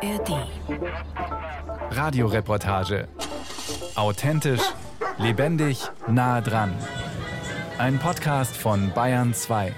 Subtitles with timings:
[0.00, 0.46] ARD.
[1.90, 3.08] Radioreportage.
[3.96, 4.62] Authentisch,
[5.18, 6.72] lebendig, nah dran.
[7.78, 9.72] Ein Podcast von Bayern 2.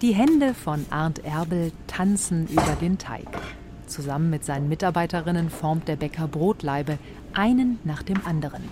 [0.00, 3.28] Die Hände von Arndt Erbel tanzen über den Teig.
[3.86, 6.98] Zusammen mit seinen Mitarbeiterinnen formt der Bäcker Brotleibe,
[7.34, 8.64] einen nach dem anderen.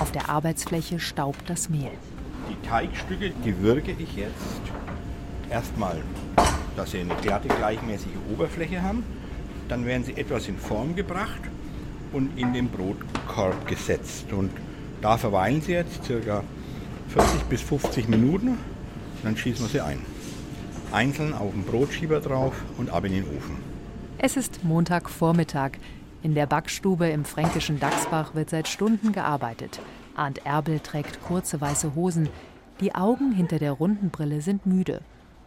[0.00, 1.90] Auf der Arbeitsfläche staubt das Mehl.
[2.48, 4.62] Die Teigstücke, die würge ich jetzt
[5.50, 6.02] erstmal,
[6.78, 9.02] dass sie eine glatte, gleichmäßige Oberfläche haben.
[9.68, 11.40] Dann werden sie etwas in Form gebracht
[12.12, 14.32] und in den Brotkorb gesetzt.
[14.32, 14.50] Und
[15.02, 16.44] da verweilen sie jetzt ca.
[17.08, 18.58] 40 bis 50 Minuten.
[19.24, 19.98] Dann schießen wir sie ein.
[20.92, 23.56] Einzeln auf den Brotschieber drauf und ab in den Ofen.
[24.18, 25.72] Es ist Montagvormittag.
[26.22, 29.80] In der Backstube im fränkischen Dachsbach wird seit Stunden gearbeitet.
[30.14, 32.28] Arndt Erbel trägt kurze weiße Hosen.
[32.80, 35.00] Die Augen hinter der runden Brille sind müde.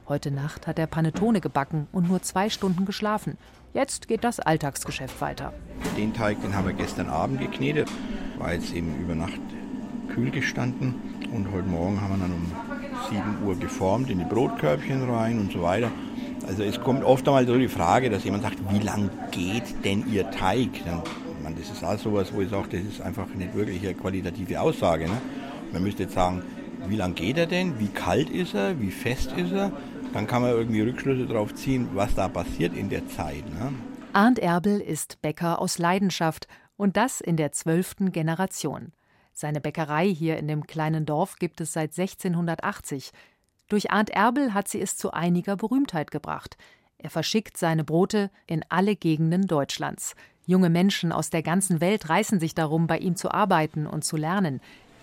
[0.08, 3.38] Heute Nacht hat er Panettone gebacken und nur zwei Stunden geschlafen.
[3.74, 5.54] Jetzt geht das Alltagsgeschäft weiter.
[5.98, 7.90] Den Teig, den haben wir gestern Abend geknetet,
[8.38, 9.40] war jetzt eben über Nacht
[10.10, 10.96] kühl gestanden.
[11.34, 12.52] Und heute Morgen haben wir dann um
[13.10, 15.92] 7 Uhr geformt, in die Brotkörbchen rein und so weiter.
[16.48, 20.12] Also es kommt oft einmal so die Frage, dass jemand sagt, wie lang geht denn
[20.12, 20.84] Ihr Teig?
[20.86, 21.04] Dann
[21.42, 24.60] man, das ist auch sowas, wo ich sage, das ist einfach nicht wirklich eine qualitative
[24.62, 25.06] Aussage.
[25.06, 25.18] Ne?
[25.72, 26.44] Man müsste jetzt sagen,
[26.88, 27.80] wie lang geht er denn?
[27.80, 28.80] Wie kalt ist er?
[28.80, 29.72] Wie fest ist er?
[30.14, 33.48] Dann kann man irgendwie Rückschlüsse darauf ziehen, was da passiert in der Zeit.
[33.54, 33.74] Ne?
[34.14, 38.92] Arndt Erbel ist Bäcker aus Leidenschaft und das in der zwölften Generation.
[39.34, 43.12] Seine Bäckerei hier in dem kleinen Dorf gibt es seit 1680.
[43.70, 46.58] Durch Arndt Erbel hat sie es zu einiger Berühmtheit gebracht.
[46.98, 50.16] Er verschickt seine Brote in alle Gegenden Deutschlands.
[50.46, 54.18] Junge Menschen aus der ganzen Welt reißen sich darum, bei ihm zu arbeiten und zu
[54.18, 54.60] lernen.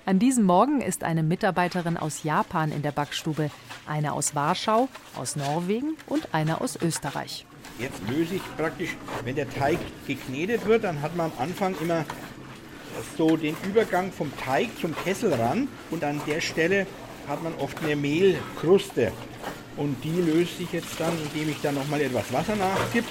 [0.08, 3.50] An diesem Morgen ist eine Mitarbeiterin aus Japan in der Backstube,
[3.86, 7.44] eine aus Warschau, aus Norwegen und eine aus Österreich.
[7.78, 12.06] Jetzt löse ich praktisch, wenn der Teig geknetet wird, dann hat man am Anfang immer
[13.18, 16.86] so den Übergang vom Teig zum Kessel ran und an der Stelle
[17.28, 19.12] hat man oft eine Mehlkruste.
[19.76, 23.10] Und die löst sich jetzt dann, indem ich da nochmal etwas Wasser nachgibt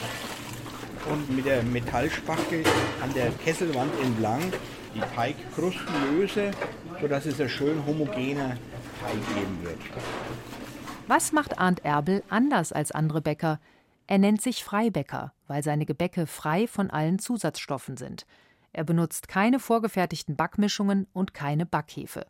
[1.12, 2.64] und mit der Metallspachtel
[3.04, 4.52] an der Kesselwand entlang
[4.98, 6.52] die Teigkrusten löse,
[7.02, 8.58] sodass es ein schön homogener
[9.02, 9.80] Teig geben wird.
[11.08, 13.60] Was macht Arndt Erbel anders als andere Bäcker?
[14.08, 18.26] Er nennt sich Freibäcker, weil seine Gebäcke frei von allen Zusatzstoffen sind.
[18.74, 22.26] Er benutzt keine vorgefertigten Backmischungen und keine Backhefe.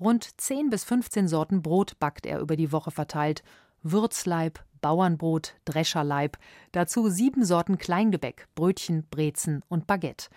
[0.00, 3.42] Rund 10 bis 15 Sorten Brot backt er über die Woche verteilt.
[3.82, 6.36] Würzleib, Bauernbrot, Drescherleib,
[6.72, 10.28] dazu sieben Sorten Kleingebäck, Brötchen, Brezen und Baguette.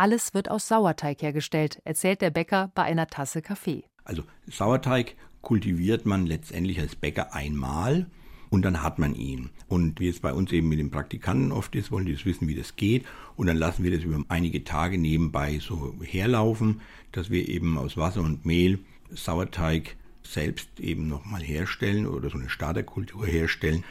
[0.00, 3.84] Alles wird aus Sauerteig hergestellt, erzählt der Bäcker bei einer Tasse Kaffee.
[4.02, 8.06] Also Sauerteig kultiviert man letztendlich als Bäcker einmal
[8.48, 9.50] und dann hat man ihn.
[9.68, 12.48] Und wie es bei uns eben mit den Praktikanten oft ist, wollen die das wissen,
[12.48, 13.04] wie das geht.
[13.36, 16.80] Und dann lassen wir das über einige Tage nebenbei so herlaufen,
[17.12, 18.78] dass wir eben aus Wasser und Mehl
[19.10, 23.84] Sauerteig selbst eben nochmal herstellen oder so eine Starterkultur herstellen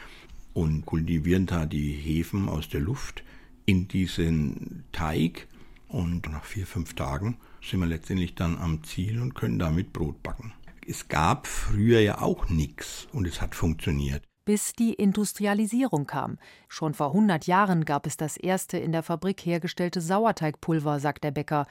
[0.54, 3.22] und kultivieren da die Hefen aus der Luft
[3.64, 5.46] in diesen Teig.
[5.90, 10.22] Und nach vier, fünf Tagen sind wir letztendlich dann am Ziel und können damit Brot
[10.22, 10.52] backen.
[10.86, 14.22] Es gab früher ja auch nichts und es hat funktioniert.
[14.44, 16.38] Bis die Industrialisierung kam.
[16.68, 21.32] Schon vor 100 Jahren gab es das erste in der Fabrik hergestellte Sauerteigpulver, sagt der
[21.32, 21.66] Bäcker.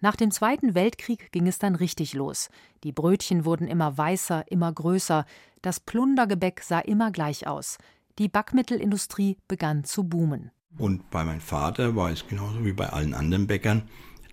[0.00, 2.50] Nach dem Zweiten Weltkrieg ging es dann richtig los.
[2.84, 5.26] Die Brötchen wurden immer weißer, immer größer,
[5.62, 7.78] das Plundergebäck sah immer gleich aus.
[8.18, 10.50] Die Backmittelindustrie begann zu boomen.
[10.76, 13.82] Und bei meinem Vater war es genauso wie bei allen anderen Bäckern.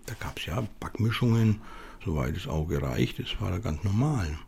[0.06, 1.60] Da gab es ja Backmischungen,
[2.04, 4.38] soweit das Auge reicht, das war da ganz normal.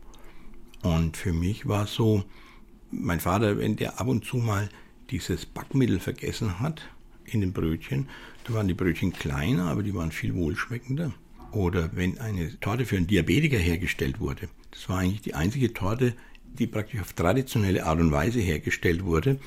[0.81, 2.23] Und für mich war es so,
[2.91, 4.69] mein Vater, wenn der ab und zu mal
[5.09, 6.81] dieses Backmittel vergessen hat
[7.23, 8.07] in den Brötchen,
[8.43, 11.13] da waren die Brötchen kleiner, aber die waren viel wohlschmeckender.
[11.51, 14.49] Oder wenn eine Torte für einen Diabetiker hergestellt wurde.
[14.71, 16.13] Das war eigentlich die einzige Torte,
[16.43, 19.39] die praktisch auf traditionelle Art und Weise hergestellt wurde.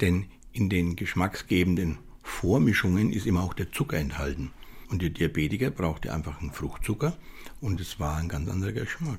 [0.00, 4.52] Denn in den geschmacksgebenden Vormischungen ist immer auch der Zucker enthalten.
[4.88, 7.16] Und der Diabetiker brauchte einfach einen Fruchtzucker
[7.60, 9.18] und es war ein ganz anderer Geschmack.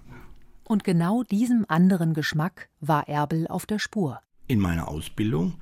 [0.64, 4.22] Und genau diesem anderen Geschmack war Erbel auf der Spur.
[4.48, 5.56] In meiner Ausbildung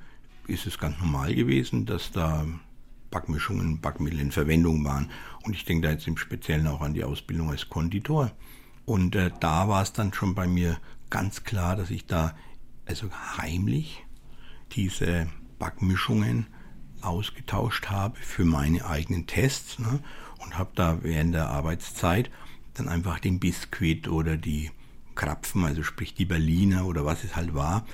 [0.46, 2.46] ist es ganz normal gewesen, dass da
[3.10, 5.10] Backmischungen, Backmittel in Verwendung waren.
[5.42, 8.30] Und ich denke da jetzt im Speziellen auch an die Ausbildung als Konditor.
[8.84, 10.78] Und äh, da war es dann schon bei mir
[11.10, 12.36] ganz klar, dass ich da
[12.86, 14.04] also heimlich
[14.72, 15.26] diese
[15.64, 16.46] Backmischungen
[17.00, 20.00] ausgetauscht habe für meine eigenen Tests ne?
[20.44, 22.30] und habe da während der Arbeitszeit
[22.74, 24.70] dann einfach den Biskuit oder die
[25.14, 27.86] Krapfen, also sprich die Berliner oder was es halt war,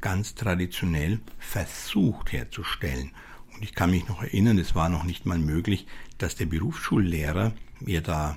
[0.00, 3.12] ganz traditionell versucht herzustellen.
[3.54, 5.86] Und ich kann mich noch erinnern, es war noch nicht mal möglich,
[6.18, 8.36] dass der Berufsschullehrer mir da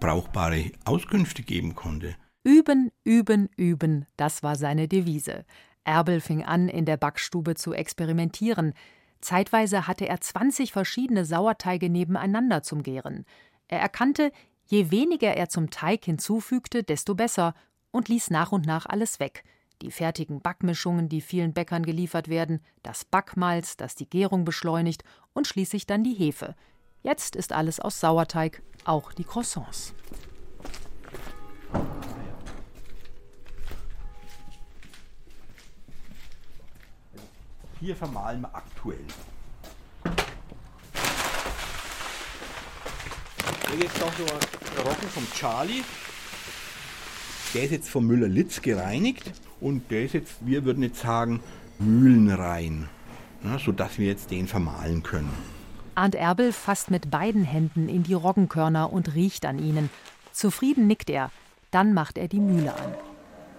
[0.00, 2.16] brauchbare Auskünfte geben konnte.
[2.42, 5.44] Üben, üben, üben, das war seine Devise.
[5.88, 8.74] Erbel fing an, in der Backstube zu experimentieren.
[9.22, 13.24] Zeitweise hatte er 20 verschiedene Sauerteige nebeneinander zum Gären.
[13.68, 14.30] Er erkannte,
[14.66, 17.54] je weniger er zum Teig hinzufügte, desto besser
[17.90, 19.44] und ließ nach und nach alles weg.
[19.80, 25.46] Die fertigen Backmischungen, die vielen Bäckern geliefert werden, das Backmalz, das die Gärung beschleunigt und
[25.46, 26.54] schließlich dann die Hefe.
[27.02, 29.94] Jetzt ist alles aus Sauerteig, auch die Croissants.
[37.80, 39.04] Hier vermahlen wir aktuell.
[43.70, 45.84] Hier jetzt noch so ein Roggen vom Charlie.
[47.54, 51.40] Der ist jetzt vom Müller-Litz gereinigt und der ist jetzt, wir würden jetzt sagen,
[51.78, 52.88] mühlenrein,
[53.42, 55.32] ne, sodass wir jetzt den vermahlen können.
[55.94, 59.88] Arndt Erbel fasst mit beiden Händen in die Roggenkörner und riecht an ihnen.
[60.32, 61.30] Zufrieden nickt er,
[61.70, 62.94] dann macht er die Mühle an.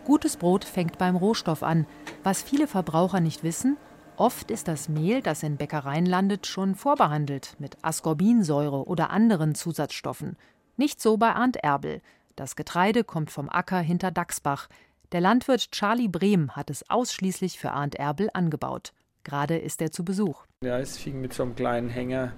[0.05, 1.85] Gutes Brot fängt beim Rohstoff an.
[2.23, 3.77] Was viele Verbraucher nicht wissen,
[4.19, 10.35] oft ist das Mehl, das in Bäckereien landet, schon vorbehandelt mit Ascorbinsäure oder anderen Zusatzstoffen.
[10.77, 12.01] Nicht so bei Arndt Erbel.
[12.35, 14.67] Das Getreide kommt vom Acker hinter Dachsbach.
[15.11, 18.93] Der Landwirt Charlie Brehm hat es ausschließlich für Arndt Erbel angebaut.
[19.23, 20.45] Gerade ist er zu Besuch.
[20.63, 22.33] Ja, es fing mit so einem kleinen Hänger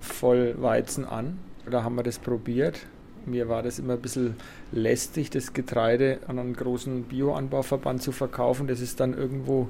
[0.00, 1.38] voll Weizen an.
[1.70, 2.86] Da haben wir das probiert.
[3.26, 4.36] Mir war das immer ein bisschen
[4.70, 8.66] lästig, das Getreide an einen großen Bioanbauverband zu verkaufen.
[8.66, 9.68] Das ist dann irgendwo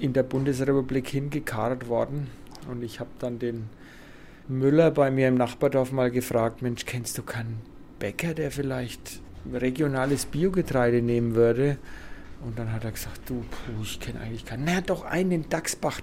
[0.00, 2.28] in der Bundesrepublik hingekarrt worden.
[2.70, 3.68] Und ich habe dann den
[4.48, 7.60] Müller bei mir im Nachbardorf mal gefragt, Mensch, kennst du keinen
[7.98, 9.20] Bäcker, der vielleicht
[9.52, 11.78] regionales Biogetreide nehmen würde?
[12.44, 14.64] Und dann hat er gesagt, du, puh, ich kenne eigentlich keinen.
[14.64, 16.00] Na, doch einen in Dachsbach.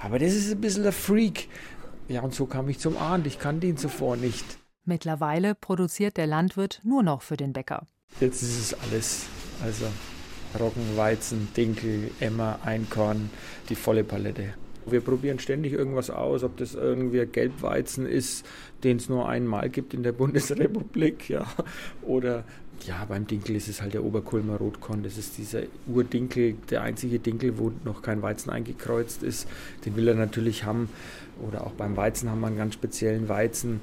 [0.00, 1.48] Aber das ist ein bisschen der Freak.
[2.08, 3.26] Ja, und so kam ich zum Ahnd.
[3.26, 4.44] Ich kannte ihn zuvor nicht.
[4.84, 7.86] Mittlerweile produziert der Landwirt nur noch für den Bäcker.
[8.20, 9.26] Jetzt ist es alles.
[9.62, 9.86] Also
[10.58, 13.30] Roggen, Weizen, Dinkel, Emmer, Einkorn,
[13.68, 14.54] die volle Palette.
[14.88, 18.46] Wir probieren ständig irgendwas aus, ob das irgendwie Gelbweizen ist,
[18.84, 21.46] den es nur einmal gibt in der Bundesrepublik, ja,
[22.02, 22.44] oder
[22.84, 25.02] ja, beim Dinkel ist es halt der Oberkulmer Rotkorn.
[25.02, 29.48] Das ist dieser Urdinkel, der einzige Dinkel, wo noch kein Weizen eingekreuzt ist.
[29.84, 30.88] Den will er natürlich haben.
[31.46, 33.80] Oder auch beim Weizen haben wir einen ganz speziellen Weizen.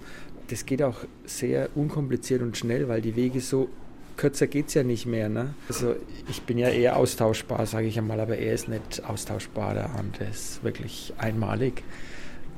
[0.48, 3.70] Das geht auch sehr unkompliziert und schnell, weil die Wege so
[4.18, 5.30] kürzer geht es ja nicht mehr.
[5.30, 5.54] Ne?
[5.68, 5.96] Also
[6.30, 9.74] ich bin ja eher austauschbar, sage ich einmal, aber er ist nicht austauschbar.
[9.74, 11.84] Der Arndt ist wirklich einmalig.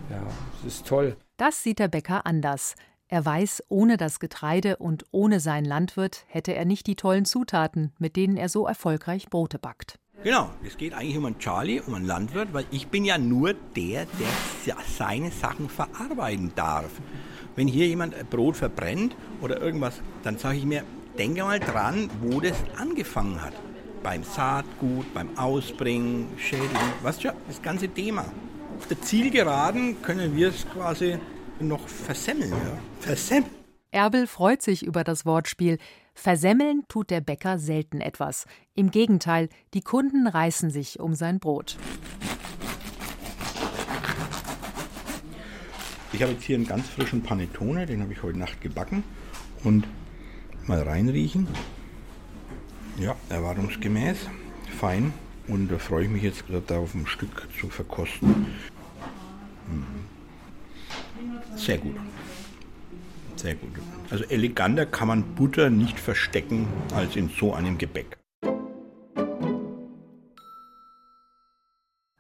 [0.09, 0.23] Ja,
[0.63, 1.15] das ist toll.
[1.37, 2.75] Das sieht der Bäcker anders.
[3.07, 7.93] Er weiß, ohne das Getreide und ohne seinen Landwirt hätte er nicht die tollen Zutaten,
[7.99, 9.99] mit denen er so erfolgreich Brote backt.
[10.23, 13.53] Genau, es geht eigentlich um einen Charlie, um einen Landwirt, weil ich bin ja nur
[13.75, 14.07] der,
[14.65, 16.89] der seine Sachen verarbeiten darf.
[17.55, 20.83] Wenn hier jemand Brot verbrennt oder irgendwas, dann sage ich mir,
[21.17, 23.53] denke mal dran, wo das angefangen hat.
[24.03, 28.25] Beim Saatgut, beim Ausbringen, Schädigen, was schon, das ganze Thema.
[28.77, 31.17] Auf der Zielgeraden können wir es quasi
[31.59, 32.51] noch versemmeln.
[32.51, 32.77] Ja.
[33.00, 33.53] Versemmeln.
[33.91, 35.77] Erbel freut sich über das Wortspiel.
[36.13, 38.45] Versemmeln tut der Bäcker selten etwas.
[38.73, 41.77] Im Gegenteil, die Kunden reißen sich um sein Brot.
[46.12, 49.03] Ich habe jetzt hier einen ganz frischen Panettone, den habe ich heute Nacht gebacken.
[49.63, 49.86] Und
[50.67, 51.48] mal reinriechen.
[52.98, 54.17] Ja, erwartungsgemäß,
[54.79, 55.13] fein.
[55.48, 58.48] Und da freue ich mich jetzt darauf, ein Stück zu verkosten.
[59.67, 60.05] Mhm.
[61.55, 61.95] Sehr gut.
[63.36, 63.72] Sehr gut.
[64.10, 68.17] Also eleganter kann man Butter nicht verstecken als in so einem Gebäck.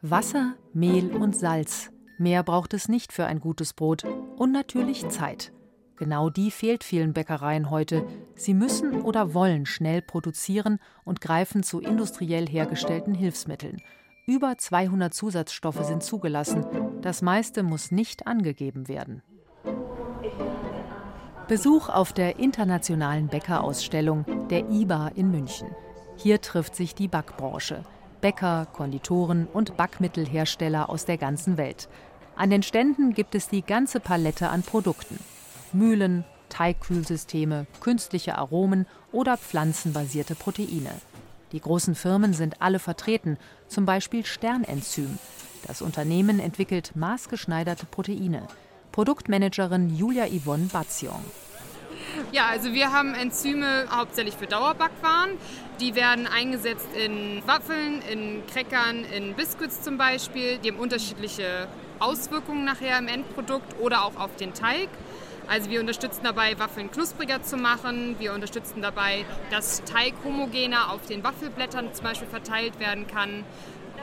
[0.01, 1.89] Wasser, Mehl und Salz.
[2.19, 4.03] Mehr braucht es nicht für ein gutes Brot.
[4.37, 5.51] Und natürlich Zeit.
[5.97, 8.05] Genau die fehlt vielen Bäckereien heute.
[8.35, 13.81] Sie müssen oder wollen schnell produzieren und greifen zu industriell hergestellten Hilfsmitteln.
[14.27, 16.65] Über 200 Zusatzstoffe sind zugelassen.
[17.01, 19.21] Das meiste muss nicht angegeben werden.
[21.47, 25.67] Besuch auf der internationalen Bäckerausstellung, der IBA in München.
[26.17, 27.83] Hier trifft sich die Backbranche.
[28.19, 31.87] Bäcker, Konditoren und Backmittelhersteller aus der ganzen Welt.
[32.35, 35.19] An den Ständen gibt es die ganze Palette an Produkten.
[35.75, 40.91] Mühlen, Teigkühlsysteme, künstliche Aromen oder pflanzenbasierte Proteine.
[41.51, 45.19] Die großen Firmen sind alle vertreten, zum Beispiel Sternenzym.
[45.67, 48.47] Das Unternehmen entwickelt maßgeschneiderte Proteine.
[48.91, 51.23] Produktmanagerin Julia Yvonne Batzion.
[52.31, 55.31] Ja, also wir haben Enzyme hauptsächlich für Dauerbackwaren.
[55.79, 60.57] Die werden eingesetzt in Waffeln, in Crackern, in Biscuits zum Beispiel.
[60.59, 61.67] Die haben unterschiedliche
[61.99, 64.89] Auswirkungen nachher im Endprodukt oder auch auf den Teig.
[65.47, 68.15] Also wir unterstützen dabei, Waffeln knuspriger zu machen.
[68.19, 73.43] Wir unterstützen dabei, dass Teig homogener auf den Waffelblättern zum Beispiel verteilt werden kann.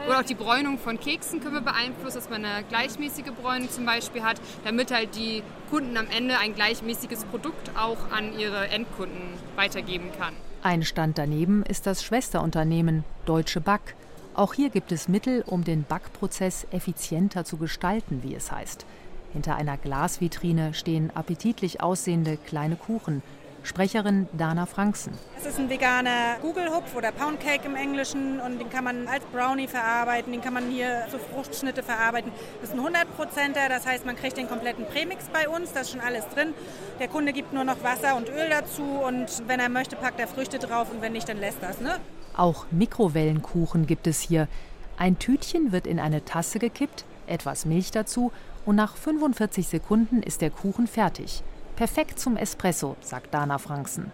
[0.06, 3.86] Oder auch die Bräunung von Keksen können wir beeinflussen, dass man eine gleichmäßige Bräunung zum
[3.86, 9.34] Beispiel hat, damit halt die Kunden am Ende ein gleichmäßiges Produkt auch an ihre Endkunden
[9.54, 10.34] weitergeben kann.
[10.62, 13.94] Ein Stand daneben ist das Schwesterunternehmen Deutsche Back.
[14.34, 18.86] Auch hier gibt es Mittel, um den Backprozess effizienter zu gestalten, wie es heißt.
[19.32, 23.22] Hinter einer Glasvitrine stehen appetitlich aussehende kleine Kuchen,
[23.62, 25.14] Sprecherin Dana Franksen.
[25.38, 29.68] Es ist ein veganer Gugelhupf oder Poundcake im Englischen und den kann man als Brownie
[29.68, 32.30] verarbeiten, den kann man hier zu Fruchtschnitte verarbeiten.
[32.60, 35.92] Das ist ein 100%er, das heißt, man kriegt den kompletten Premix bei uns, da ist
[35.92, 36.52] schon alles drin.
[36.98, 40.28] Der Kunde gibt nur noch Wasser und Öl dazu und wenn er möchte, packt er
[40.28, 41.80] Früchte drauf und wenn nicht, dann lässt das.
[41.80, 41.98] Ne?
[42.36, 44.48] Auch Mikrowellenkuchen gibt es hier.
[44.98, 48.32] Ein Tütchen wird in eine Tasse gekippt, etwas Milch dazu
[48.64, 51.42] und nach 45 Sekunden ist der Kuchen fertig.
[51.76, 54.12] Perfekt zum Espresso, sagt Dana Franksen.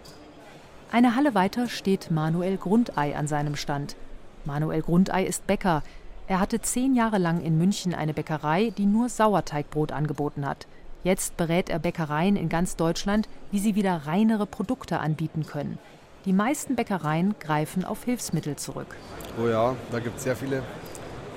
[0.91, 3.97] Eine Halle weiter steht Manuel Grundei an seinem Stand.
[4.45, 5.83] Manuel Grundei ist Bäcker.
[6.29, 10.67] Er hatte zehn Jahre lang in München eine Bäckerei, die nur Sauerteigbrot angeboten hat.
[11.05, 15.79] Jetzt berät er Bäckereien in ganz Deutschland, wie sie wieder reinere Produkte anbieten können.
[16.25, 18.97] Die meisten Bäckereien greifen auf Hilfsmittel zurück.
[19.43, 20.63] Oh ja, da gibt es sehr viele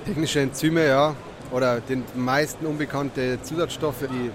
[0.04, 1.14] technische Enzyme, ja,
[1.52, 4.30] oder den meisten unbekannte Zusatzstoffe, die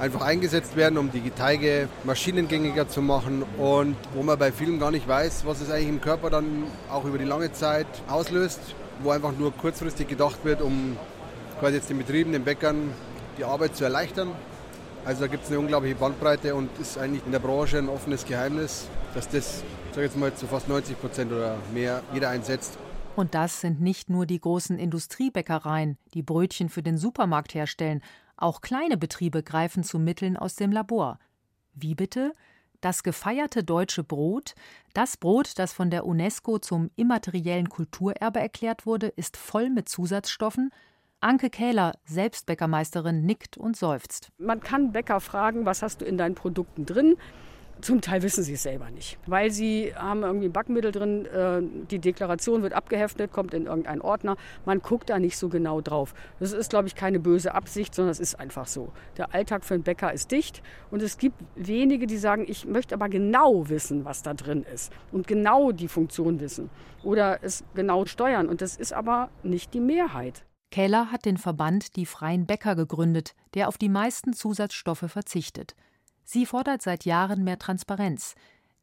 [0.00, 4.90] einfach eingesetzt werden, um die Teige maschinengängiger zu machen und wo man bei vielen gar
[4.90, 8.60] nicht weiß, was es eigentlich im Körper dann auch über die lange Zeit auslöst,
[9.02, 10.96] wo einfach nur kurzfristig gedacht wird, um
[11.60, 12.90] quasi jetzt den Betrieben, den Bäckern
[13.38, 14.30] die Arbeit zu erleichtern.
[15.04, 18.24] Also da gibt es eine unglaubliche Bandbreite und ist eigentlich in der Branche ein offenes
[18.24, 19.62] Geheimnis, dass das,
[19.94, 22.78] sag jetzt mal, zu fast 90 Prozent oder mehr jeder einsetzt.
[23.14, 28.02] Und das sind nicht nur die großen Industriebäckereien, die Brötchen für den Supermarkt herstellen,
[28.36, 31.18] auch kleine Betriebe greifen zu Mitteln aus dem Labor.
[31.74, 32.32] Wie bitte?
[32.80, 34.54] Das gefeierte deutsche Brot,
[34.94, 40.70] das Brot, das von der UNESCO zum immateriellen Kulturerbe erklärt wurde, ist voll mit Zusatzstoffen.
[41.20, 44.32] Anke Kähler, Selbstbäckermeisterin, nickt und seufzt.
[44.38, 47.16] Man kann Bäcker fragen, was hast du in deinen Produkten drin?
[47.82, 51.60] Zum Teil wissen sie es selber nicht, weil sie haben irgendwie ein Backmittel drin, äh,
[51.90, 54.36] die Deklaration wird abgeheftet, kommt in irgendeinen Ordner.
[54.64, 56.14] Man guckt da nicht so genau drauf.
[56.38, 58.92] Das ist, glaube ich, keine böse Absicht, sondern es ist einfach so.
[59.16, 60.62] Der Alltag für einen Bäcker ist dicht
[60.92, 64.92] und es gibt wenige, die sagen, ich möchte aber genau wissen, was da drin ist
[65.10, 66.70] und genau die Funktion wissen
[67.02, 68.48] oder es genau steuern.
[68.48, 70.44] Und das ist aber nicht die Mehrheit.
[70.70, 75.74] Keller hat den Verband Die Freien Bäcker gegründet, der auf die meisten Zusatzstoffe verzichtet.
[76.24, 78.34] Sie fordert seit Jahren mehr Transparenz,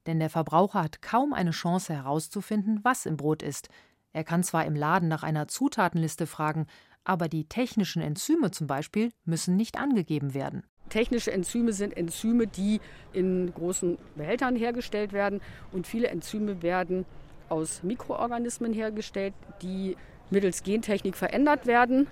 [0.05, 3.69] denn der Verbraucher hat kaum eine Chance herauszufinden, was im Brot ist.
[4.12, 6.67] Er kann zwar im Laden nach einer Zutatenliste fragen,
[7.03, 10.63] aber die technischen Enzyme zum Beispiel müssen nicht angegeben werden.
[10.89, 12.81] Technische Enzyme sind Enzyme, die
[13.13, 15.41] in großen Behältern hergestellt werden
[15.72, 17.05] und viele Enzyme werden
[17.48, 19.96] aus Mikroorganismen hergestellt, die
[20.31, 22.08] mittels Gentechnik verändert werden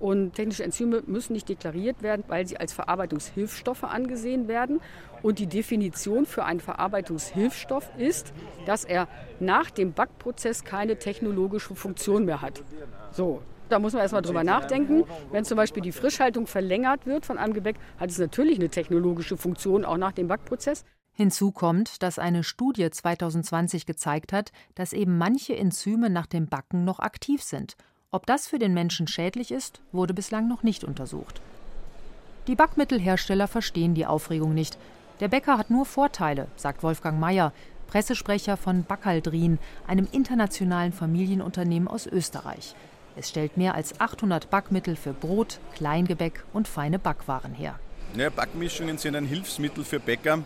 [0.00, 4.80] und technische Enzyme müssen nicht deklariert werden, weil sie als Verarbeitungshilfsstoffe angesehen werden.
[5.22, 8.32] Und die Definition für einen Verarbeitungshilfstoff ist,
[8.66, 9.08] dass er
[9.40, 12.62] nach dem Backprozess keine technologische Funktion mehr hat.
[13.10, 15.04] So, da muss man erstmal drüber nachdenken.
[15.32, 19.36] Wenn zum Beispiel die Frischhaltung verlängert wird von einem Gebäck, hat es natürlich eine technologische
[19.36, 20.84] Funktion auch nach dem Backprozess.
[21.12, 26.84] Hinzu kommt, dass eine Studie 2020 gezeigt hat, dass eben manche Enzyme nach dem Backen
[26.84, 27.76] noch aktiv sind
[28.10, 31.42] ob das für den Menschen schädlich ist, wurde bislang noch nicht untersucht.
[32.46, 34.78] Die Backmittelhersteller verstehen die Aufregung nicht.
[35.20, 37.52] Der Bäcker hat nur Vorteile, sagt Wolfgang Mayer,
[37.88, 42.74] Pressesprecher von Backaldrin, einem internationalen Familienunternehmen aus Österreich.
[43.16, 47.78] Es stellt mehr als 800 Backmittel für Brot, Kleingebäck und feine Backwaren her.
[48.16, 50.42] Ja, Backmischungen sind ein Hilfsmittel für Bäcker,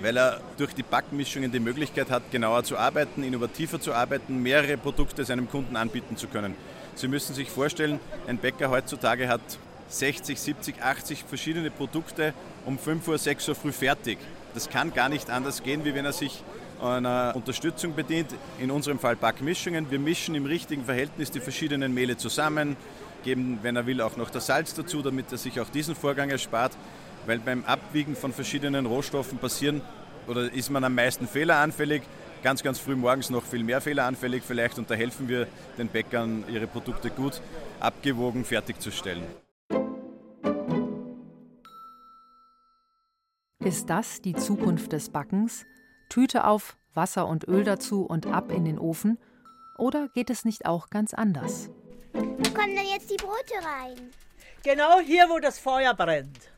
[0.00, 4.76] weil er durch die Backmischungen die Möglichkeit hat, genauer zu arbeiten, innovativer zu arbeiten, mehrere
[4.76, 6.54] Produkte seinem Kunden anbieten zu können.
[6.94, 9.40] Sie müssen sich vorstellen, ein Bäcker heutzutage hat
[9.88, 14.18] 60, 70, 80 verschiedene Produkte um 5 Uhr, 6 Uhr früh fertig.
[14.54, 16.42] Das kann gar nicht anders gehen, wie wenn er sich
[16.80, 19.90] einer Unterstützung bedient, in unserem Fall Backmischungen.
[19.90, 22.76] Wir mischen im richtigen Verhältnis die verschiedenen Mehle zusammen,
[23.24, 26.30] geben, wenn er will, auch noch das Salz dazu, damit er sich auch diesen Vorgang
[26.30, 26.72] erspart
[27.26, 29.80] weil beim Abwiegen von verschiedenen Rohstoffen passieren
[30.26, 32.02] oder ist man am meisten fehleranfällig.
[32.42, 35.46] Ganz, ganz früh morgens noch viel mehr fehleranfällig vielleicht und da helfen wir
[35.78, 37.40] den Bäckern, ihre Produkte gut
[37.80, 39.24] abgewogen fertigzustellen.
[43.64, 45.64] Ist das die Zukunft des Backens?
[46.10, 49.18] Tüte auf, Wasser und Öl dazu und ab in den Ofen?
[49.78, 51.70] Oder geht es nicht auch ganz anders?
[52.12, 54.10] Wo kommen denn jetzt die Brote rein?
[54.62, 56.53] Genau hier, wo das Feuer brennt.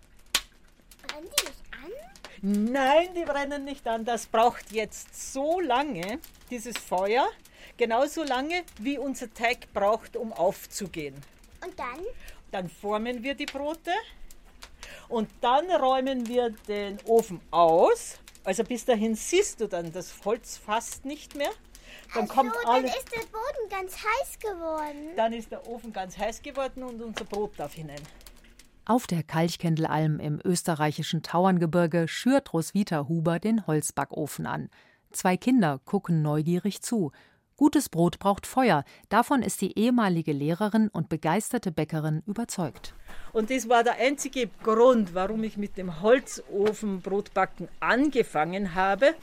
[1.17, 2.73] Brennen die nicht an?
[2.73, 4.05] Nein, die brennen nicht an.
[4.05, 6.19] Das braucht jetzt so lange,
[6.51, 7.27] dieses Feuer,
[7.79, 11.15] genauso lange, wie unser Teig braucht, um aufzugehen.
[11.65, 12.05] Und dann?
[12.51, 13.93] Dann formen wir die Brote
[15.09, 18.19] und dann räumen wir den Ofen aus.
[18.45, 21.51] Also bis dahin siehst du dann das Holz fast nicht mehr.
[22.15, 22.93] Dann Ach kommt alles.
[22.93, 25.17] dann ist der Boden ganz heiß geworden.
[25.17, 28.03] Dann ist der Ofen ganz heiß geworden und unser Brot darf hinein.
[28.89, 34.71] Auf der Kalchkendelalm im österreichischen Tauerngebirge schürt Roswitha Huber den Holzbackofen an.
[35.11, 37.11] Zwei Kinder gucken neugierig zu.
[37.57, 38.85] Gutes Brot braucht Feuer.
[39.09, 42.95] Davon ist die ehemalige Lehrerin und begeisterte Bäckerin überzeugt.
[43.33, 49.17] Und das war der einzige Grund, warum ich mit dem Holzofen Brotbacken angefangen habe,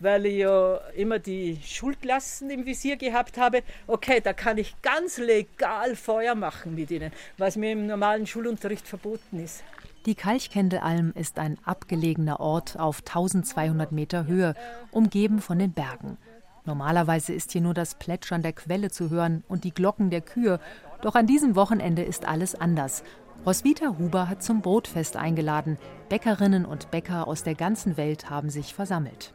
[0.00, 3.62] weil ich ja immer die Schulklassen im Visier gehabt habe.
[3.86, 8.86] Okay, da kann ich ganz legal Feuer machen mit ihnen, was mir im normalen Schulunterricht
[8.86, 9.64] verboten ist.
[10.06, 14.54] Die Kalchkendelalm ist ein abgelegener Ort auf 1200 Meter Höhe,
[14.90, 16.18] umgeben von den Bergen.
[16.66, 20.60] Normalerweise ist hier nur das Plätschern der Quelle zu hören und die Glocken der Kühe.
[21.02, 23.02] Doch an diesem Wochenende ist alles anders.
[23.44, 25.76] Roswitha Huber hat zum Brotfest eingeladen.
[26.08, 29.33] Bäckerinnen und Bäcker aus der ganzen Welt haben sich versammelt.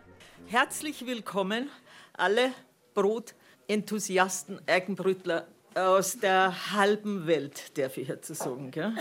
[0.51, 1.69] Herzlich willkommen,
[2.13, 2.51] alle
[2.95, 8.71] Brotenthusiasten, Eigenbrütler aus der halben Welt, darf ich jetzt sagen.
[8.71, 8.91] Gell?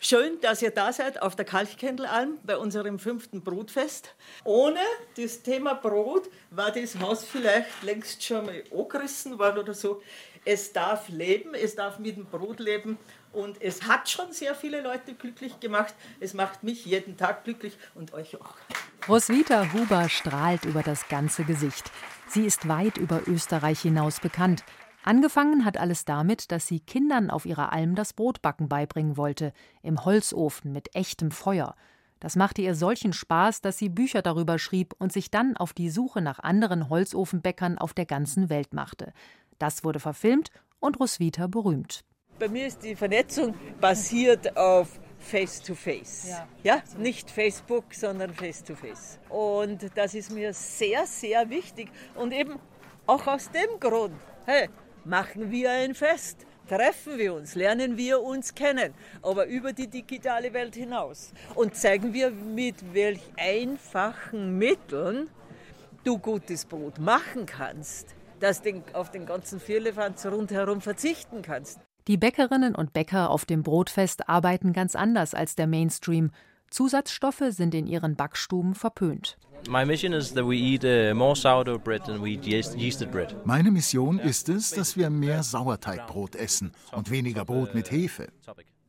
[0.00, 4.16] Schön, dass ihr da seid auf der Kalkkendelalm bei unserem fünften Brotfest.
[4.42, 4.80] Ohne
[5.16, 10.02] das Thema Brot war das Haus vielleicht längst schon mal angerissen worden oder so.
[10.44, 12.98] Es darf leben, es darf mit dem Brot leben
[13.32, 15.94] und es hat schon sehr viele Leute glücklich gemacht.
[16.18, 18.56] Es macht mich jeden Tag glücklich und euch auch.
[19.08, 21.90] Roswitha Huber strahlt über das ganze Gesicht.
[22.28, 24.62] Sie ist weit über Österreich hinaus bekannt.
[25.02, 30.04] Angefangen hat alles damit, dass sie Kindern auf ihrer Alm das Brotbacken beibringen wollte, im
[30.04, 31.74] Holzofen mit echtem Feuer.
[32.20, 35.90] Das machte ihr solchen Spaß, dass sie Bücher darüber schrieb und sich dann auf die
[35.90, 39.12] Suche nach anderen Holzofenbäckern auf der ganzen Welt machte.
[39.58, 42.04] Das wurde verfilmt und Roswitha berühmt.
[42.38, 46.28] Bei mir ist die Vernetzung basiert auf Face-to-Face.
[46.28, 46.48] Ja.
[46.62, 49.18] ja, nicht Facebook, sondern Face-to-Face.
[49.28, 51.88] Und das ist mir sehr, sehr wichtig.
[52.14, 52.58] Und eben
[53.06, 54.14] auch aus dem Grund,
[54.46, 54.68] hey,
[55.04, 56.46] machen wir ein Fest.
[56.68, 61.32] Treffen wir uns, lernen wir uns kennen, aber über die digitale Welt hinaus.
[61.54, 65.28] Und zeigen wir, mit welch einfachen Mitteln
[66.04, 71.80] du gutes Brot machen kannst, dass du auf den ganzen Vierlefanz rundherum verzichten kannst.
[72.08, 76.32] Die Bäckerinnen und Bäcker auf dem Brotfest arbeiten ganz anders als der Mainstream.
[76.68, 79.38] Zusatzstoffe sind in ihren Backstuben verpönt.
[83.44, 88.26] Meine Mission ist es, dass wir mehr Sauerteigbrot essen und weniger Brot mit Hefe,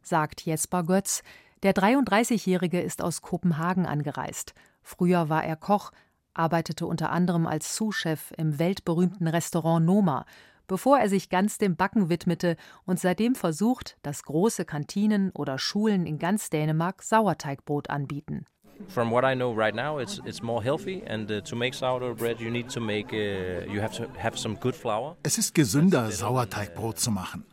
[0.02, 1.21] sagt Jesper Götz.
[1.62, 4.56] Der 33-Jährige ist aus Kopenhagen angereist.
[4.82, 5.91] Früher war er Koch,
[6.34, 10.26] arbeitete unter anderem als Sous-Chef im weltberühmten Restaurant Noma,
[10.74, 16.08] bevor er sich ganz dem Backen widmete und seitdem versucht, dass große Kantinen oder Schulen
[16.08, 18.48] in ganz Dänemark Sauerteigbrot anbieten.
[18.88, 22.16] From what I know right now, it's it's more healthy, and uh, to make sourdough
[22.16, 25.16] bread, you need to make uh, you have to have some good flour.
[25.22, 27.46] Es ist gesünder, Sauerteigbrot zu machen.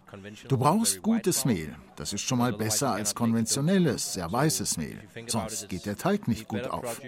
[0.48, 1.74] Du brauchst gutes Mehl.
[1.96, 4.98] Das ist schon mal besser als konventionelles, sehr weißes Mehl.
[5.26, 7.00] Sonst geht der Teig nicht gut auf.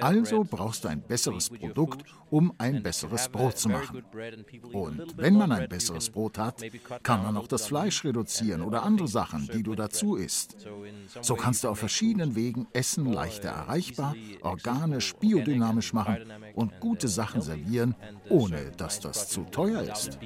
[0.00, 4.02] Also brauchst du ein besseres Produkt, um ein besseres Brot zu machen.
[4.72, 6.62] Und wenn man ein besseres Brot hat,
[7.02, 10.56] kann man auch das Fleisch reduzieren oder andere Sachen, die du dazu isst.
[11.22, 16.18] So kannst du auf verschiedenen Wegen Essen leichter erreichbar, organisch, biodynamisch machen
[16.54, 17.94] und gute Sachen servieren,
[18.28, 20.18] ohne dass das zu teuer ist.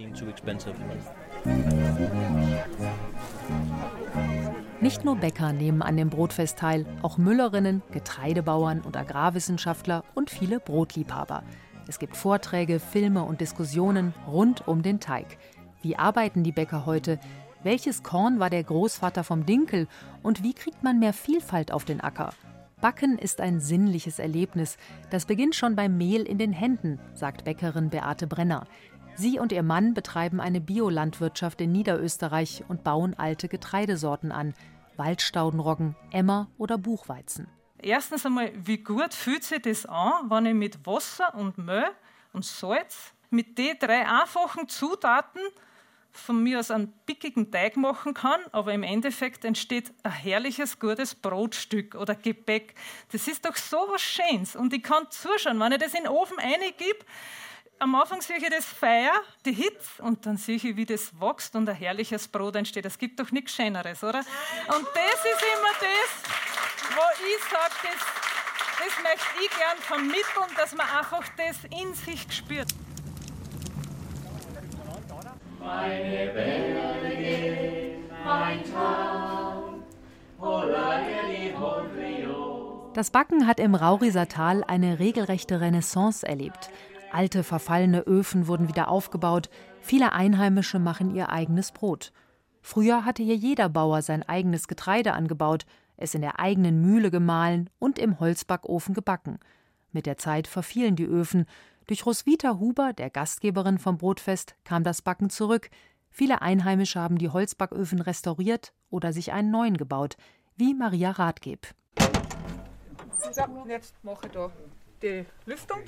[4.81, 10.59] Nicht nur Bäcker nehmen an dem Brotfest teil, auch Müllerinnen, Getreidebauern und Agrarwissenschaftler und viele
[10.59, 11.45] Brotliebhaber.
[11.87, 15.39] Es gibt Vorträge, Filme und Diskussionen rund um den Teig.
[15.83, 17.19] Wie arbeiten die Bäcker heute?
[17.63, 19.87] Welches Korn war der Großvater vom Dinkel?
[20.23, 22.33] Und wie kriegt man mehr Vielfalt auf den Acker?
[22.81, 24.77] Backen ist ein sinnliches Erlebnis.
[25.11, 28.67] Das beginnt schon beim Mehl in den Händen, sagt Bäckerin Beate Brenner.
[29.15, 34.55] Sie und ihr Mann betreiben eine Biolandwirtschaft in Niederösterreich und bauen alte Getreidesorten an:
[34.97, 37.47] Waldstaudenroggen, Emmer oder Buchweizen.
[37.79, 41.91] Erstens einmal, wie gut fühlt sich das an, wenn ich mit Wasser und Mehl
[42.33, 45.41] und Salz, mit den drei einfachen Zutaten
[46.13, 51.15] von mir aus einen pickigen Teig machen kann, aber im Endeffekt entsteht ein herrliches, gutes
[51.15, 52.75] Brotstück oder Gebäck.
[53.11, 54.55] Das ist doch so was Schönes.
[54.55, 57.05] Und ich kann zuschauen, wenn ich das in den Ofen reingebe,
[57.83, 59.11] am Anfang sehe ich das Feuer,
[59.45, 62.87] die Hitze und dann sehe ich, wie das wächst und ein herrliches Brot entsteht.
[62.87, 64.21] Es gibt doch nichts Schöneres, oder?
[64.21, 66.11] Und das ist immer das,
[66.95, 68.01] wo ich sage, das,
[68.79, 72.69] das möchte ich gern vermitteln, dass man einfach das in sich spürt.
[75.59, 79.83] Meine Berge, mein Traum,
[82.95, 86.71] das Backen hat im Rauriser Tal eine regelrechte Renaissance erlebt.
[87.13, 92.13] Alte, verfallene Öfen wurden wieder aufgebaut, viele Einheimische machen ihr eigenes Brot.
[92.63, 97.69] Früher hatte hier jeder Bauer sein eigenes Getreide angebaut, es in der eigenen Mühle gemahlen
[97.79, 99.39] und im Holzbackofen gebacken.
[99.91, 101.45] Mit der Zeit verfielen die Öfen,
[101.87, 105.69] durch Roswitha Huber, der Gastgeberin vom Brotfest, kam das Backen zurück.
[106.11, 110.17] Viele Einheimische haben die Holzbacköfen restauriert oder sich einen neuen gebaut,
[110.57, 111.67] wie Maria Rathgeb.
[113.19, 114.51] So, jetzt mache ich da
[115.03, 115.81] die Lüftung.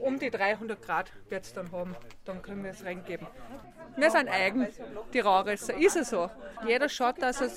[0.00, 1.94] Um die 300 Grad wird es dann haben.
[2.24, 3.26] Dann können wir es reingeben.
[3.96, 4.66] Wir sind eigen,
[5.12, 5.74] die Rauresser.
[5.74, 6.30] Ist es so.
[6.66, 7.50] Jeder schaut, dass er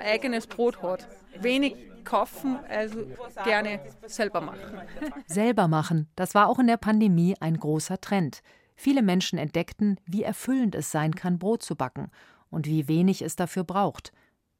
[0.00, 1.06] eigenes Brot hat.
[1.40, 3.06] Wenig kaufen, also
[3.44, 4.80] gerne selber machen.
[5.26, 8.42] Selber machen, das war auch in der Pandemie ein großer Trend.
[8.76, 12.10] Viele Menschen entdeckten, wie erfüllend es sein kann, Brot zu backen
[12.50, 14.12] und wie wenig es dafür braucht.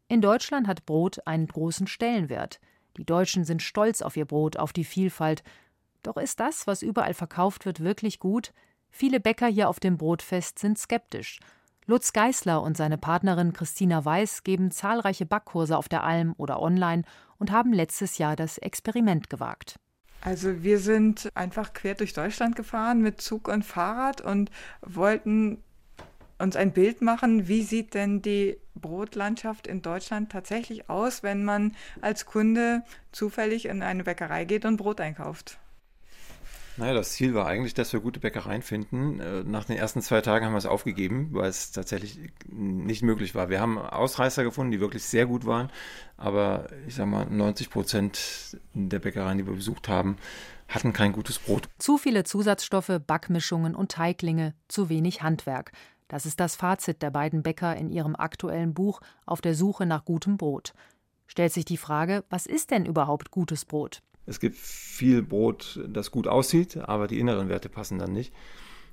[0.08, 2.60] In Deutschland hat Brot einen großen Stellenwert.
[2.96, 5.42] Die Deutschen sind stolz auf ihr Brot, auf die Vielfalt.
[6.04, 8.52] Doch ist das, was überall verkauft wird, wirklich gut?
[8.90, 11.40] Viele Bäcker hier auf dem Brotfest sind skeptisch
[11.86, 17.02] Lutz Geißler und seine Partnerin Christina Weiß geben zahlreiche Backkurse auf der Alm oder online
[17.38, 19.76] und haben letztes Jahr das Experiment gewagt.
[20.22, 25.62] Also wir sind einfach quer durch Deutschland gefahren mit Zug und Fahrrad und wollten
[26.38, 31.76] uns ein Bild machen, wie sieht denn die Brotlandschaft in Deutschland tatsächlich aus, wenn man
[32.00, 35.58] als Kunde zufällig in eine Bäckerei geht und Brot einkauft.
[36.76, 39.20] Naja, das Ziel war eigentlich, dass wir gute Bäckereien finden.
[39.20, 43.34] Äh, nach den ersten zwei Tagen haben wir es aufgegeben, weil es tatsächlich nicht möglich
[43.34, 43.48] war.
[43.48, 45.70] Wir haben Ausreißer gefunden, die wirklich sehr gut waren,
[46.16, 50.16] aber ich sag mal, 90 Prozent der Bäckereien, die wir besucht haben,
[50.68, 51.68] hatten kein gutes Brot.
[51.78, 55.72] Zu viele Zusatzstoffe, Backmischungen und Teiglinge, zu wenig Handwerk.
[56.08, 60.04] Das ist das Fazit der beiden Bäcker in ihrem aktuellen Buch Auf der Suche nach
[60.04, 60.74] gutem Brot.
[61.26, 64.02] Stellt sich die Frage, was ist denn überhaupt gutes Brot?
[64.26, 68.32] Es gibt viel Brot, das gut aussieht, aber die inneren Werte passen dann nicht.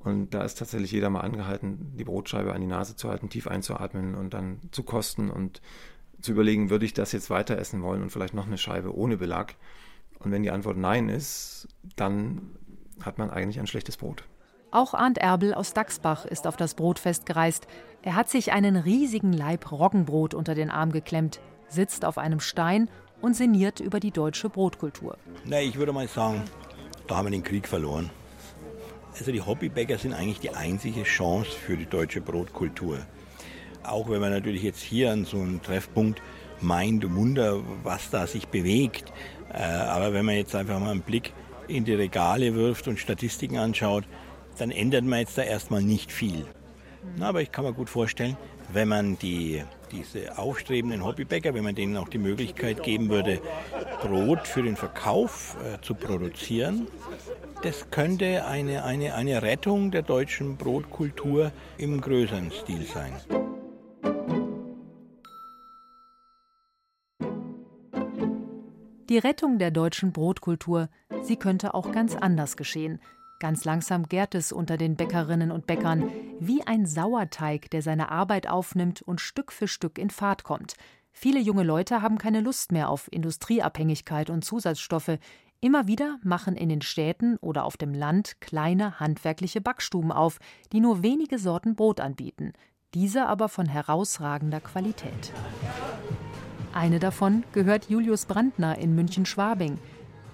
[0.04, 3.48] Und da ist tatsächlich jeder mal angehalten, die Brotscheibe an die Nase zu halten, tief
[3.48, 5.62] einzuatmen und dann zu kosten und
[6.22, 9.18] zu überlegen, würde ich das jetzt weiter essen wollen und vielleicht noch eine Scheibe ohne
[9.18, 9.56] Belag.
[10.20, 12.52] Und wenn die Antwort Nein ist, dann
[13.02, 14.24] hat man eigentlich ein schlechtes Brot.
[14.72, 17.68] Auch Arndt Erbel aus Dachsbach ist auf das Brotfest gereist.
[18.04, 22.90] Er hat sich einen riesigen Leib Roggenbrot unter den Arm geklemmt, sitzt auf einem Stein
[23.22, 25.18] und sinniert über die deutsche Brotkultur.
[25.46, 26.44] Na, ich würde mal sagen,
[27.08, 28.10] da haben wir den Krieg verloren.
[29.18, 33.00] Also die Hobbybäcker sind eigentlich die einzige Chance für die deutsche Brotkultur.
[33.84, 36.22] Auch wenn man natürlich jetzt hier an so einem Treffpunkt
[36.62, 39.12] meint, Wunder, was da sich bewegt.
[39.54, 41.34] Äh, aber wenn man jetzt einfach mal einen Blick
[41.68, 44.06] in die Regale wirft und Statistiken anschaut,
[44.58, 46.46] dann ändert man jetzt da erstmal nicht viel.
[47.20, 48.38] Aber ich kann mir gut vorstellen,
[48.74, 53.42] wenn man die diese aufstrebenden Hobbybäcker, wenn man denen auch die Möglichkeit geben würde,
[54.02, 56.88] Brot für den Verkauf äh, zu produzieren,
[57.64, 63.14] das könnte eine, eine, eine Rettung der deutschen Brotkultur im größeren Stil sein.
[69.10, 70.88] Die Rettung der deutschen Brotkultur,
[71.22, 73.02] sie könnte auch ganz anders geschehen.
[73.42, 78.48] Ganz langsam gärt es unter den Bäckerinnen und Bäckern, wie ein Sauerteig, der seine Arbeit
[78.48, 80.76] aufnimmt und Stück für Stück in Fahrt kommt.
[81.12, 85.18] Viele junge Leute haben keine Lust mehr auf Industrieabhängigkeit und Zusatzstoffe.
[85.60, 90.38] Immer wieder machen in den Städten oder auf dem Land kleine handwerkliche Backstuben auf,
[90.72, 92.54] die nur wenige Sorten Brot anbieten,
[92.94, 95.34] diese aber von herausragender Qualität.
[96.74, 99.80] Eine davon gehört Julius Brandner in München-Schwabing.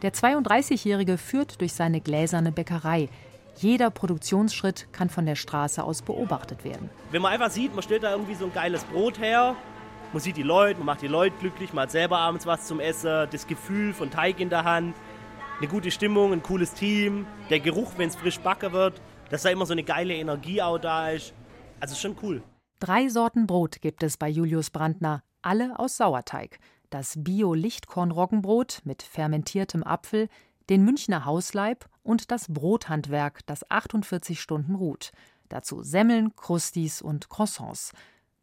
[0.03, 3.09] Der 32-Jährige führt durch seine gläserne Bäckerei.
[3.55, 6.91] Jeder Produktionsschritt kann von der Straße aus beobachtet werden.
[7.09, 9.55] Wenn man einfach sieht, man stellt da irgendwie so ein geiles Brot her,
[10.13, 12.79] man sieht die Leute, man macht die Leute glücklich, man hat selber abends was zum
[12.79, 14.95] Essen, das Gefühl von Teig in der Hand,
[15.57, 19.49] eine gute Stimmung, ein cooles Team, der Geruch, wenn es frisch backen wird, dass da
[19.49, 21.33] immer so eine geile Energie auch da ist.
[21.79, 22.43] Also schon cool.
[22.79, 29.83] Drei Sorten Brot gibt es bei Julius Brandner, alle aus Sauerteig das Bio-Lichtkorn-Roggenbrot mit fermentiertem
[29.83, 30.29] Apfel,
[30.69, 35.11] den Münchner Hausleib und das Brothandwerk, das 48 Stunden ruht.
[35.49, 37.93] Dazu Semmeln, Krustis und Croissants.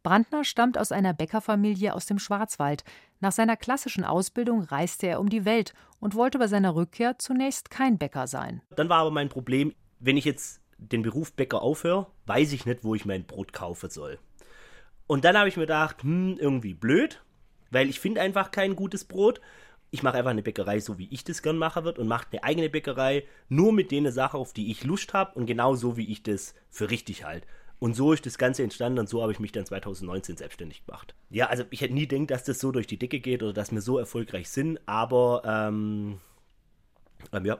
[0.03, 2.83] Brandner stammt aus einer Bäckerfamilie aus dem Schwarzwald.
[3.19, 7.71] Nach seiner klassischen Ausbildung reiste er um die Welt und wollte bei seiner Rückkehr zunächst
[7.71, 8.61] kein Bäcker sein.
[8.75, 12.83] Dann war aber mein Problem, wenn ich jetzt den Beruf Bäcker aufhöre, weiß ich nicht,
[12.83, 14.19] wo ich mein Brot kaufen soll.
[15.07, 17.23] Und dann habe ich mir gedacht, hm, irgendwie blöd,
[17.75, 19.41] weil ich finde einfach kein gutes Brot.
[19.91, 22.43] Ich mache einfach eine Bäckerei, so wie ich das gern machen wird und mache eine
[22.43, 26.09] eigene Bäckerei nur mit denen Sachen, auf die ich Lust habe und genau so, wie
[26.09, 27.45] ich das für richtig halte.
[27.79, 31.15] Und so ist das Ganze entstanden und so habe ich mich dann 2019 selbstständig gemacht.
[31.29, 33.73] Ja, also ich hätte nie gedacht, dass das so durch die Decke geht oder dass
[33.73, 36.19] wir so erfolgreich sind, aber ähm,
[37.33, 37.59] ähm, ja.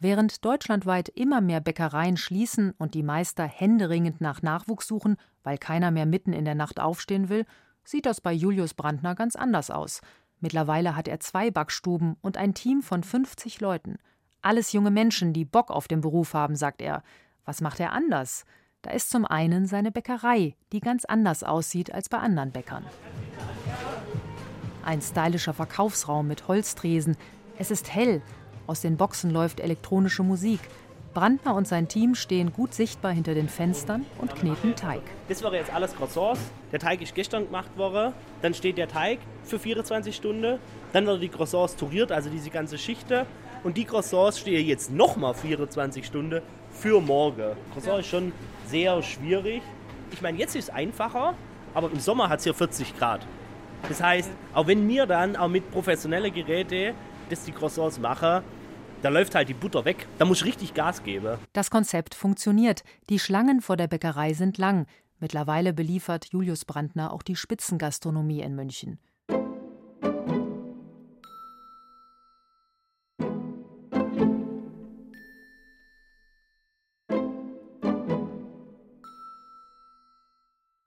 [0.00, 5.92] Während deutschlandweit immer mehr Bäckereien schließen und die Meister händeringend nach Nachwuchs suchen, weil keiner
[5.92, 7.46] mehr mitten in der Nacht aufstehen will,
[7.84, 10.00] sieht das bei Julius Brandner ganz anders aus.
[10.40, 13.98] Mittlerweile hat er zwei Backstuben und ein Team von 50 Leuten.
[14.40, 17.02] Alles junge Menschen, die Bock auf den Beruf haben, sagt er.
[17.44, 18.44] Was macht er anders?
[18.82, 22.84] Da ist zum einen seine Bäckerei, die ganz anders aussieht als bei anderen Bäckern.
[24.84, 27.16] Ein stylischer Verkaufsraum mit Holztresen.
[27.56, 28.20] Es ist hell,
[28.66, 30.60] aus den Boxen läuft elektronische Musik.
[31.12, 35.02] Brandner und sein Team stehen gut sichtbar hinter den Fenstern und kneten Teig.
[35.28, 36.40] Das wäre jetzt alles Croissants.
[36.72, 38.14] Der Teig ist gestern gemacht worden.
[38.40, 40.58] Dann steht der Teig für 24 Stunden.
[40.92, 43.26] Dann werden die Croissants touriert, also diese ganze Schichte.
[43.64, 47.56] Und die Croissants stehen jetzt nochmal 24 Stunden für morgen.
[47.72, 48.32] Croissant ist schon
[48.66, 49.62] sehr schwierig.
[50.12, 51.34] Ich meine, jetzt ist es einfacher,
[51.74, 53.26] aber im Sommer hat es hier 40 Grad.
[53.88, 56.94] Das heißt, auch wenn wir dann auch mit professionellen Geräten
[57.30, 58.42] das die Croissants machen,
[59.02, 60.06] da läuft halt die Butter weg.
[60.18, 61.38] Da muss ich richtig Gas geben.
[61.52, 62.84] Das Konzept funktioniert.
[63.10, 64.86] Die Schlangen vor der Bäckerei sind lang.
[65.18, 68.98] Mittlerweile beliefert Julius Brandner auch die Spitzengastronomie in München.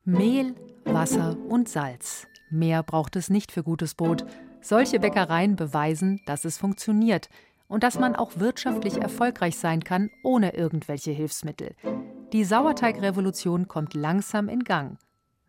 [0.08, 2.28] Mehl, Wasser und Salz.
[2.50, 4.26] Mehr braucht es nicht für gutes Brot.
[4.62, 7.30] Solche Bäckereien beweisen, dass es funktioniert
[7.68, 11.76] und dass man auch wirtschaftlich erfolgreich sein kann ohne irgendwelche Hilfsmittel.
[12.34, 14.98] Die Sauerteigrevolution kommt langsam in Gang.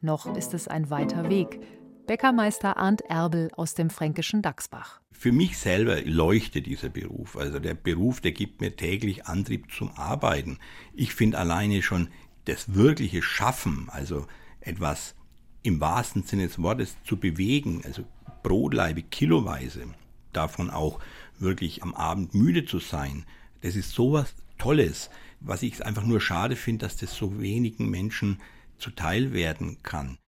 [0.00, 1.61] Noch ist es ein weiter Weg.
[2.07, 5.00] Bäckermeister Arndt Erbel aus dem fränkischen Dachsbach.
[5.11, 7.37] Für mich selber leuchtet dieser Beruf.
[7.37, 10.59] Also der Beruf, der gibt mir täglich Antrieb zum Arbeiten.
[10.94, 12.09] Ich finde alleine schon
[12.44, 14.26] das wirkliche Schaffen, also
[14.61, 15.14] etwas
[15.62, 18.05] im wahrsten Sinne des Wortes zu bewegen, also
[18.42, 19.87] Brotleibe kiloweise,
[20.33, 21.00] davon auch
[21.38, 23.25] wirklich am Abend müde zu sein,
[23.62, 28.40] das ist sowas Tolles, was ich einfach nur schade finde, dass das so wenigen Menschen
[28.79, 30.18] zuteil werden kann.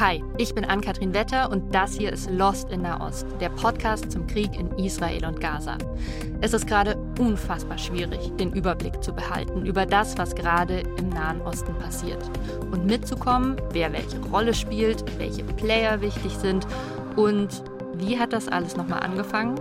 [0.00, 4.28] Hi, ich bin Ann-Kathrin Wetter und das hier ist Lost in Nahost, der Podcast zum
[4.28, 5.76] Krieg in Israel und Gaza.
[6.40, 11.40] Es ist gerade unfassbar schwierig, den Überblick zu behalten über das, was gerade im Nahen
[11.40, 12.30] Osten passiert.
[12.70, 16.64] Und mitzukommen, wer welche Rolle spielt, welche Player wichtig sind
[17.16, 17.64] und
[17.98, 19.60] wie hat das alles nochmal angefangen.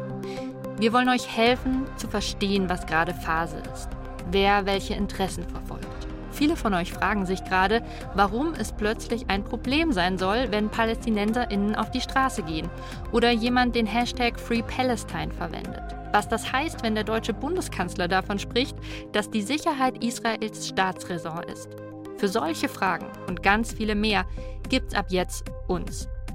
[0.79, 3.89] Wir wollen euch helfen zu verstehen, was gerade Phase ist,
[4.31, 6.07] wer welche Interessen verfolgt.
[6.31, 7.81] Viele von euch fragen sich gerade,
[8.13, 12.69] warum es plötzlich ein Problem sein soll, wenn PalästinenserInnen auf die Straße gehen
[13.11, 15.81] oder jemand den Hashtag Free Palestine verwendet.
[16.11, 18.77] Was das heißt, wenn der deutsche Bundeskanzler davon spricht,
[19.13, 21.69] dass die Sicherheit Israels Staatsräson ist.
[22.17, 24.25] Für solche Fragen und ganz viele mehr
[24.69, 26.07] gibt's ab jetzt uns.